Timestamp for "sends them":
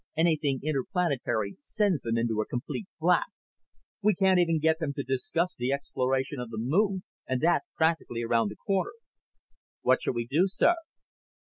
1.61-2.17